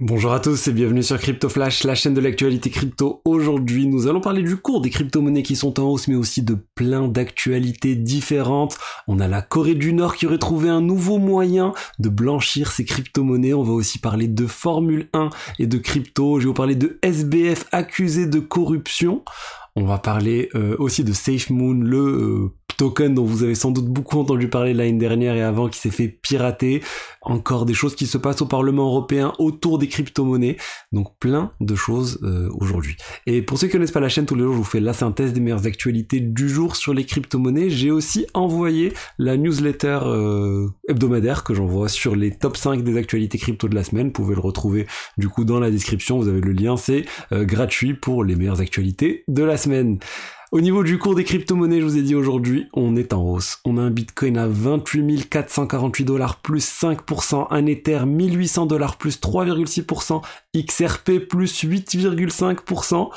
[0.00, 3.20] Bonjour à tous et bienvenue sur Crypto Flash, la chaîne de l'actualité crypto.
[3.24, 6.56] Aujourd'hui, nous allons parler du cours des crypto-monnaies qui sont en hausse, mais aussi de
[6.76, 8.78] plein d'actualités différentes.
[9.08, 12.84] On a la Corée du Nord qui aurait trouvé un nouveau moyen de blanchir ses
[12.84, 13.54] crypto-monnaies.
[13.54, 16.38] On va aussi parler de Formule 1 et de crypto.
[16.38, 19.24] Je vais vous parler de SBF accusé de corruption.
[19.74, 23.86] On va parler euh, aussi de SafeMoon, le euh, token dont vous avez sans doute
[23.86, 26.82] beaucoup entendu parler l'année dernière et avant qui s'est fait pirater.
[27.20, 30.56] Encore des choses qui se passent au Parlement européen autour des crypto-monnaies.
[30.92, 32.96] Donc plein de choses euh, aujourd'hui.
[33.26, 34.94] Et pour ceux qui connaissent pas la chaîne, tous les jours je vous fais la
[34.94, 37.68] synthèse des meilleures actualités du jour sur les crypto-monnaies.
[37.68, 43.36] J'ai aussi envoyé la newsletter euh, hebdomadaire que j'envoie sur les top 5 des actualités
[43.36, 44.06] crypto de la semaine.
[44.06, 44.86] Vous pouvez le retrouver
[45.18, 48.60] du coup dans la description, vous avez le lien, c'est euh, gratuit pour les meilleures
[48.60, 49.98] actualités de la semaine.
[50.50, 53.58] Au niveau du cours des crypto-monnaies, je vous ai dit aujourd'hui, on est en hausse.
[53.66, 59.20] On a un Bitcoin à 28 448 dollars plus 5%, un Ether 1800 dollars plus
[59.20, 60.22] 3,6%,
[60.56, 63.10] XRP plus 8,5%.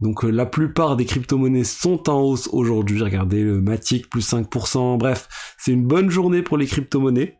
[0.00, 3.02] Donc euh, la plupart des crypto-monnaies sont en hausse aujourd'hui.
[3.02, 4.98] Regardez le Matic plus 5%.
[4.98, 7.38] Bref, c'est une bonne journée pour les crypto-monnaies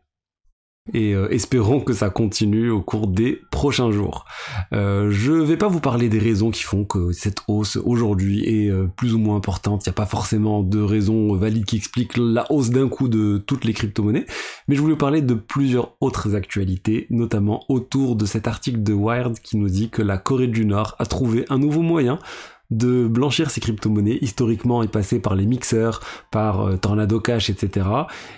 [0.93, 4.25] et euh, espérons que ça continue au cours des prochains jours.
[4.71, 8.69] Euh, je vais pas vous parler des raisons qui font que cette hausse aujourd'hui est
[8.69, 9.85] euh, plus ou moins importante.
[9.85, 13.39] Il n'y a pas forcément de raisons valides qui expliquent la hausse d'un coup de
[13.39, 14.27] toutes les crypto-monnaies,
[14.67, 19.39] mais je voulais parler de plusieurs autres actualités, notamment autour de cet article de Wired
[19.39, 22.19] qui nous dit que la Corée du Nord a trouvé un nouveau moyen
[22.71, 24.19] de blanchir ces crypto-monnaies.
[24.21, 27.87] Historiquement, est passé par les mixeurs, par euh, Tornado Cash, etc.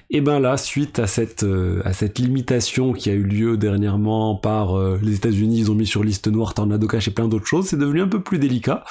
[0.09, 4.35] Et ben là, suite à cette, euh, à cette limitation qui a eu lieu dernièrement
[4.35, 7.47] par euh, les États-Unis, ils ont mis sur liste noire Tornado Cash et plein d'autres
[7.47, 8.83] choses, c'est devenu un peu plus délicat.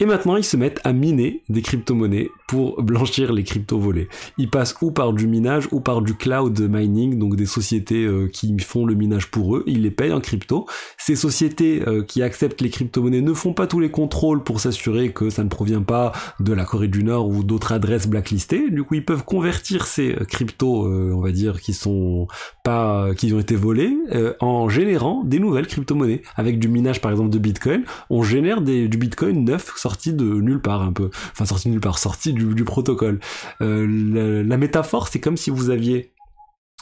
[0.00, 4.08] Et maintenant, ils se mettent à miner des crypto-monnaies pour blanchir les cryptos volés.
[4.38, 8.28] Ils passent ou par du minage ou par du cloud mining, donc des sociétés euh,
[8.28, 10.66] qui font le minage pour eux, ils les payent en crypto.
[10.98, 15.10] Ces sociétés euh, qui acceptent les crypto-monnaies ne font pas tous les contrôles pour s'assurer
[15.10, 18.70] que ça ne provient pas de la Corée du Nord ou d'autres adresses blacklistées.
[18.70, 22.28] Du coup, ils peuvent convertir ces euh, cryptos, on va dire, qui sont
[22.62, 23.96] pas, qui ont été volés,
[24.40, 26.22] en générant des nouvelles crypto-monnaies.
[26.36, 30.60] Avec du minage, par exemple, de Bitcoin, on génère du Bitcoin neuf sorti de nulle
[30.60, 31.08] part un peu.
[31.32, 33.20] Enfin, sorti nulle part, sorti du, protocole.
[33.62, 36.12] Euh, la, métaphore, c'est comme si vous aviez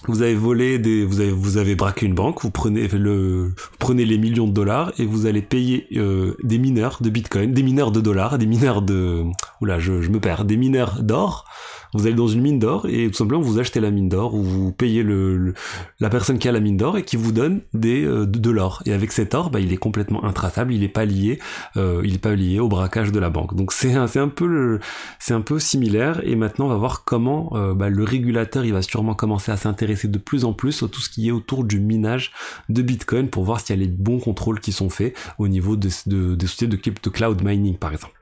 [0.09, 4.05] vous avez volé des, vous avez, vous avez braqué une banque, vous prenez le, prenez
[4.05, 7.93] les millions de dollars et vous allez payer euh, des mineurs de Bitcoin, des mineurs
[7.93, 9.25] de dollars, des mineurs de,
[9.62, 11.47] oula, je, je me perds, des mineurs d'or
[11.97, 14.43] vous allez dans une mine d'or et tout simplement vous achetez la mine d'or ou
[14.43, 15.05] vous payez
[16.01, 18.83] la personne qui a la mine d'or et qui vous donne des euh, de, l'or.
[18.87, 21.39] Et avec cet or, bah, il est complètement intraçable, il est pas lié,
[21.77, 23.55] euh, il pas lié au braquage de la banque.
[23.55, 24.79] Donc c'est un, un peu
[25.19, 26.21] c'est un peu similaire.
[26.25, 30.09] Et maintenant on va voir comment euh, bah, le régulateur va sûrement commencer à s'intéresser
[30.09, 32.33] de plus en plus à tout ce qui est autour du minage
[32.69, 35.77] de Bitcoin pour voir s'il y a les bons contrôles qui sont faits au niveau
[35.77, 38.17] de, de, des sociétés de, de cloud mining par exemple.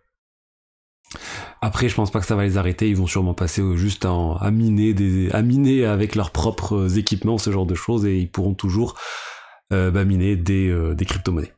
[1.65, 2.91] Après, je pense pas que ça va les arrêter.
[2.91, 4.95] Ils vont sûrement passer juste à, miner
[5.33, 8.99] à miner avec leurs propres équipements, ce genre de choses, et ils pourront toujours
[9.73, 11.55] euh, bah, miner des, euh, des crypto-monnaies.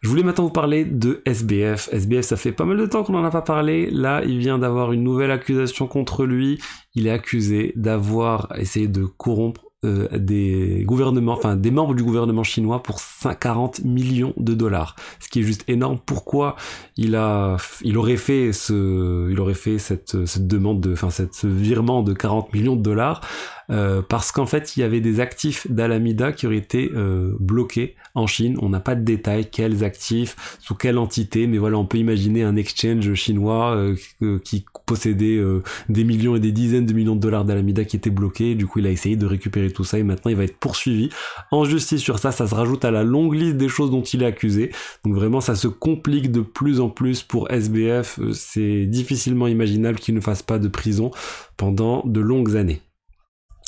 [0.00, 1.90] Je voulais maintenant vous parler de SBF.
[1.92, 3.90] SBF, ça fait pas mal de temps qu'on n'en a pas parlé.
[3.90, 6.58] Là, il vient d'avoir une nouvelle accusation contre lui.
[6.94, 12.42] Il est accusé d'avoir essayé de corrompre euh, des gouvernements, enfin des membres du gouvernement
[12.42, 13.00] chinois pour
[13.40, 15.98] 40 millions de dollars, ce qui est juste énorme.
[16.04, 16.56] Pourquoi
[16.98, 21.32] il a, il aurait fait ce, il aurait fait cette, cette demande de, enfin cette,
[21.32, 23.22] ce virement de 40 millions de dollars
[23.70, 27.96] euh, parce qu'en fait il y avait des actifs d'Alameda qui auraient été euh, bloqués
[28.14, 28.56] en Chine.
[28.60, 32.42] On n'a pas de détails, quels actifs, sous quelle entité, mais voilà, on peut imaginer
[32.42, 35.40] un exchange chinois euh, qui possédait
[35.88, 38.54] des millions et des dizaines de millions de dollars d'Alameda qui étaient bloqués.
[38.54, 41.10] Du coup, il a essayé de récupérer tout ça et maintenant il va être poursuivi
[41.50, 42.32] en justice sur ça.
[42.32, 44.72] Ça se rajoute à la longue liste des choses dont il est accusé.
[45.04, 48.18] Donc vraiment, ça se complique de plus en plus pour SBF.
[48.32, 51.10] C'est difficilement imaginable qu'il ne fasse pas de prison
[51.56, 52.82] pendant de longues années.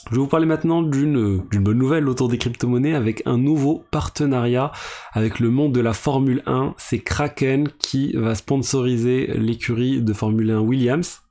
[0.07, 4.73] Je vais vous parler maintenant d'une bonne nouvelle autour des crypto-monnaies avec un nouveau partenariat
[5.13, 6.75] avec le monde de la Formule 1.
[6.77, 11.23] C'est Kraken qui va sponsoriser l'écurie de Formule 1 Williams.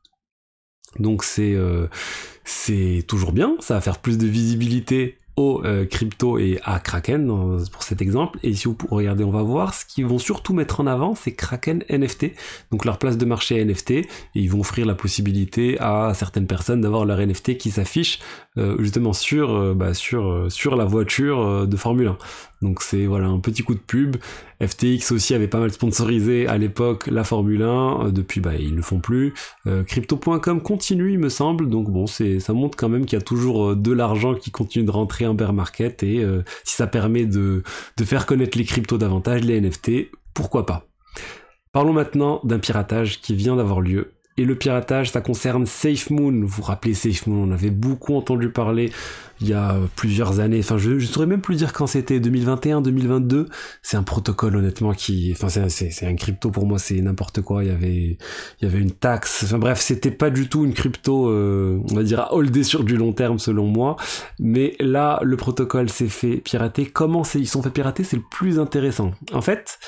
[1.00, 1.88] Donc c'est euh,
[2.44, 7.28] c'est toujours bien, ça va faire plus de visibilité au euh, crypto et à Kraken
[7.72, 8.40] pour cet exemple.
[8.44, 11.34] Et si vous regardez, on va voir, ce qu'ils vont surtout mettre en avant, c'est
[11.34, 12.32] Kraken NFT,
[12.72, 16.82] donc leur place de marché NFT, et ils vont offrir la possibilité à certaines personnes
[16.82, 18.20] d'avoir leur NFT qui s'affiche
[18.58, 22.18] euh, justement sur, euh, bah, sur, la voiture de Formule 1.
[22.62, 24.18] Donc c'est voilà un petit coup de pub.
[24.62, 27.68] FTX aussi avait pas mal sponsorisé à l'époque la Formule 1.
[28.08, 29.34] Euh, depuis, bah ils le font plus.
[29.88, 31.70] Crypto.com continue, il me semble.
[31.70, 34.84] Donc bon, c'est ça montre quand même qu'il y a toujours de l'argent qui continue
[34.86, 36.26] de rentrer bear market et
[36.64, 37.64] si ça permet de
[37.98, 40.88] de faire connaître les cryptos davantage, les NFT, pourquoi pas.
[41.72, 46.42] Parlons maintenant d'un piratage qui vient d'avoir lieu et le piratage, ça concerne SafeMoon.
[46.42, 48.92] Vous vous rappelez SafeMoon, on avait beaucoup entendu parler
[49.42, 50.60] il y a plusieurs années.
[50.60, 53.48] Enfin, je ne saurais même plus dire quand c'était, 2021, 2022.
[53.82, 55.34] C'est un protocole, honnêtement, qui...
[55.36, 57.64] Enfin, c'est un crypto pour moi, c'est n'importe quoi.
[57.64, 58.18] Il y avait il
[58.62, 59.44] y avait une taxe.
[59.44, 62.84] Enfin bref, c'était pas du tout une crypto, euh, on va dire, à holder sur
[62.84, 63.96] du long terme, selon moi.
[64.40, 66.86] Mais là, le protocole s'est fait pirater.
[66.86, 68.04] Comment ils sont fait pirater?
[68.04, 69.12] C'est le plus intéressant.
[69.34, 69.80] En fait,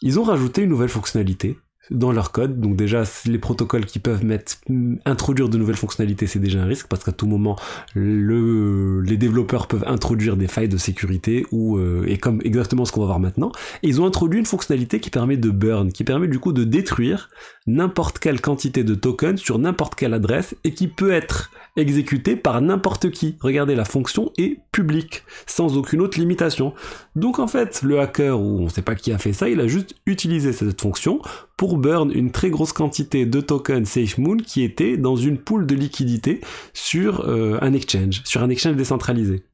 [0.00, 1.56] ils ont rajouté une nouvelle fonctionnalité
[1.90, 2.60] dans leur code.
[2.60, 4.56] Donc déjà, les protocoles qui peuvent mettre,
[5.04, 7.56] introduire de nouvelles fonctionnalités, c'est déjà un risque parce qu'à tout moment,
[7.94, 12.92] le, les développeurs peuvent introduire des failles de sécurité ou euh, et comme exactement ce
[12.92, 13.52] qu'on va voir maintenant.
[13.82, 17.30] Ils ont introduit une fonctionnalité qui permet de burn, qui permet du coup de détruire
[17.66, 22.60] n'importe quelle quantité de tokens sur n'importe quelle adresse et qui peut être exécuté par
[22.60, 23.36] n'importe qui.
[23.40, 26.74] Regardez, la fonction est publique, sans aucune autre limitation.
[27.16, 29.60] Donc en fait, le hacker, ou on ne sait pas qui a fait ça, il
[29.60, 31.20] a juste utilisé cette fonction
[31.56, 35.74] pour burn une très grosse quantité de tokens SafeMoon qui était dans une pool de
[35.74, 36.40] liquidité
[36.72, 39.44] sur euh, un exchange, sur un exchange décentralisé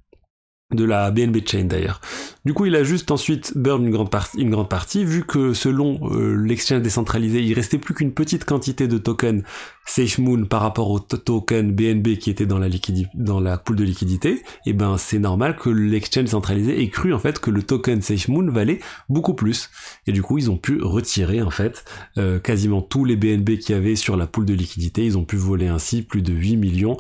[0.75, 2.01] de la BNB Chain d'ailleurs.
[2.45, 5.55] Du coup, il a juste ensuite burn une grande, partie, une grande partie, vu que
[5.55, 9.43] selon euh, l'exchange décentralisé, il restait plus qu'une petite quantité de tokens
[9.87, 12.69] SafeMoon par rapport au token BNB qui était dans la,
[13.15, 17.15] dans la pool de liquidité, et eh ben c'est normal que l'exchange centralisé ait cru
[17.15, 19.71] en fait que le token SafeMoon valait beaucoup plus.
[20.07, 21.85] Et du coup, ils ont pu retirer en fait
[22.19, 25.05] euh, quasiment tous les BNB qu'il y avait sur la pool de liquidité.
[25.07, 26.99] Ils ont pu voler ainsi plus de 8 millions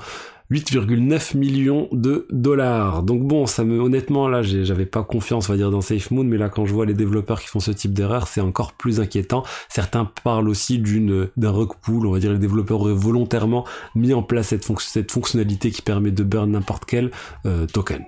[0.50, 3.02] 8,9 millions de dollars.
[3.02, 6.38] Donc bon, ça me honnêtement là, j'avais pas confiance, on va dire, dans SafeMoon, mais
[6.38, 9.44] là quand je vois les développeurs qui font ce type d'erreur, c'est encore plus inquiétant.
[9.68, 13.64] Certains parlent aussi d'une d'un rug on va dire les développeurs auraient volontairement
[13.94, 17.10] mis en place cette, cette fonctionnalité qui permet de burn n'importe quel
[17.46, 18.04] euh, token.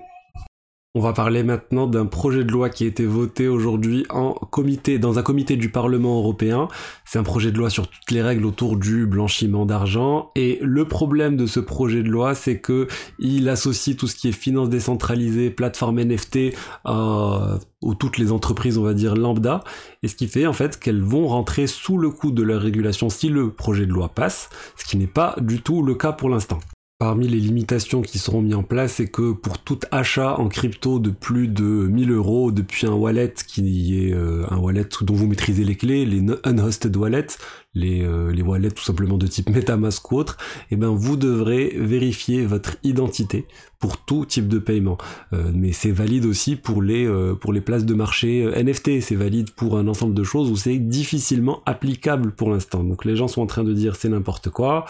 [0.93, 4.99] On va parler maintenant d'un projet de loi qui a été voté aujourd'hui en comité,
[4.99, 6.67] dans un comité du Parlement européen.
[7.05, 10.31] C'est un projet de loi sur toutes les règles autour du blanchiment d'argent.
[10.35, 12.89] Et le problème de ce projet de loi, c'est que
[13.19, 16.55] il associe tout ce qui est finance décentralisée, plateforme NFT,
[16.85, 19.63] euh, ou toutes les entreprises, on va dire, lambda.
[20.03, 23.09] Et ce qui fait, en fait, qu'elles vont rentrer sous le coup de leur régulation
[23.09, 24.49] si le projet de loi passe.
[24.75, 26.59] Ce qui n'est pas du tout le cas pour l'instant.
[27.01, 30.99] Parmi les limitations qui seront mises en place, c'est que pour tout achat en crypto
[30.99, 35.25] de plus de 1000 euros depuis un wallet qui est euh, un wallet dont vous
[35.25, 37.39] maîtrisez les clés, les unhosted wallets,
[37.73, 40.37] les, euh, les wallets tout simplement de type MetaMask ou autre,
[40.69, 43.47] eh ben vous devrez vérifier votre identité
[43.79, 44.99] pour tout type de paiement.
[45.33, 47.09] Euh, mais c'est valide aussi pour les
[47.41, 50.77] pour les places de marché NFT, c'est valide pour un ensemble de choses où c'est
[50.77, 52.83] difficilement applicable pour l'instant.
[52.83, 54.85] Donc les gens sont en train de dire c'est n'importe quoi.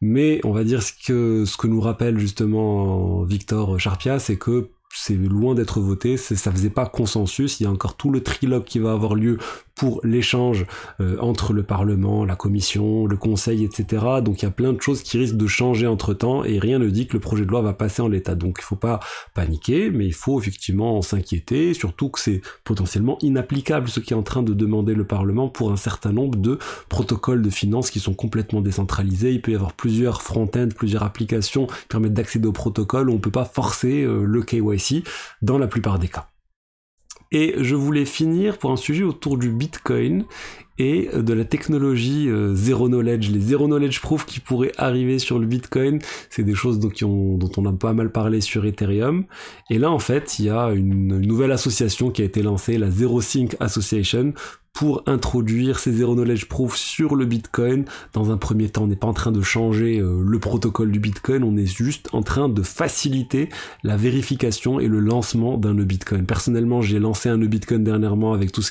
[0.00, 4.70] Mais on va dire ce que, ce que nous rappelle justement Victor Charpia, c'est que
[4.92, 8.64] c'est loin d'être voté, ça faisait pas consensus, il y a encore tout le trilogue
[8.64, 9.38] qui va avoir lieu
[9.74, 10.66] pour l'échange
[11.00, 14.04] euh, entre le Parlement, la Commission, le Conseil, etc.
[14.22, 16.78] Donc il y a plein de choses qui risquent de changer entre temps et rien
[16.78, 18.34] ne dit que le projet de loi va passer en l'état.
[18.34, 19.00] Donc il faut pas
[19.34, 24.22] paniquer, mais il faut effectivement s'inquiéter, surtout que c'est potentiellement inapplicable ce qui est en
[24.22, 26.58] train de demander le Parlement pour un certain nombre de
[26.88, 29.32] protocoles de finances qui sont complètement décentralisés.
[29.32, 33.10] Il peut y avoir plusieurs front-end, plusieurs applications qui permettent d'accéder au protocole.
[33.10, 35.04] On ne peut pas forcer euh, le KYC
[35.42, 36.28] dans la plupart des cas.
[37.32, 40.24] Et je voulais finir pour un sujet autour du Bitcoin
[40.80, 45.38] et de la technologie euh, zero knowledge, les zero knowledge proof qui pourraient arriver sur
[45.38, 45.98] le Bitcoin.
[46.30, 46.90] C'est des choses dont,
[47.56, 49.26] on, a pas mal parlé sur Ethereum.
[49.68, 52.90] Et là, en fait, il y a une nouvelle association qui a été lancée, la
[52.90, 54.32] Zero Sync Association,
[54.80, 57.84] pour introduire ces zero knowledge proof sur le Bitcoin.
[58.14, 60.98] Dans un premier temps, on n'est pas en train de changer euh, le protocole du
[60.98, 63.50] Bitcoin, on est juste en train de faciliter
[63.82, 66.24] la vérification et le lancement d'un nœud Bitcoin.
[66.24, 68.62] Personnellement, j'ai lancé un nœud Bitcoin dernièrement avec tout,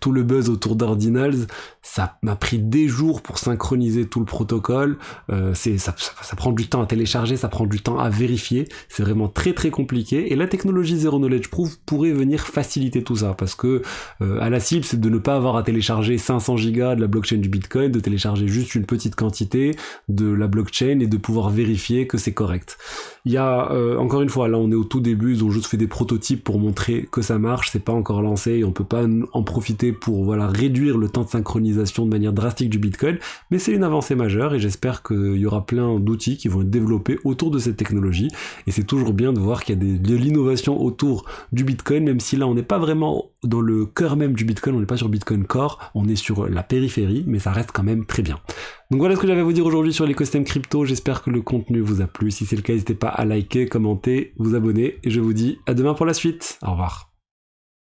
[0.00, 1.46] tout le buzz autour d'Ordinals.
[1.80, 4.98] Ça m'a pris des jours pour synchroniser tout le protocole.
[5.30, 8.68] Euh, c'est ça, ça, prend du temps à télécharger, ça prend du temps à vérifier.
[8.90, 10.30] C'est vraiment très très compliqué.
[10.30, 13.80] Et la technologie zero knowledge proof pourrait venir faciliter tout ça parce que
[14.20, 17.06] euh, à la cible, c'est de ne pas avoir à télécharger 500 gigas de la
[17.06, 19.76] blockchain du Bitcoin, de télécharger juste une petite quantité
[20.08, 22.78] de la blockchain et de pouvoir vérifier que c'est correct.
[23.24, 25.50] Il y a euh, encore une fois, là on est au tout début, ils ont
[25.50, 28.72] juste fait des prototypes pour montrer que ça marche, c'est pas encore lancé et on
[28.72, 32.78] peut pas en profiter pour voilà réduire le temps de synchronisation de manière drastique du
[32.78, 33.18] Bitcoin,
[33.50, 36.70] mais c'est une avancée majeure et j'espère qu'il y aura plein d'outils qui vont être
[36.70, 38.28] développés autour de cette technologie
[38.66, 42.20] et c'est toujours bien de voir qu'il y a de l'innovation autour du Bitcoin, même
[42.20, 44.96] si là on n'est pas vraiment dans le cœur même du Bitcoin, on n'est pas
[44.96, 45.43] sur Bitcoin
[45.94, 48.38] On est sur la périphérie, mais ça reste quand même très bien.
[48.90, 51.42] Donc voilà ce que j'avais à vous dire aujourd'hui sur l'écosystème crypto, j'espère que le
[51.42, 54.98] contenu vous a plu, si c'est le cas n'hésitez pas à liker, commenter, vous abonner,
[55.02, 57.13] et je vous dis à demain pour la suite, au revoir.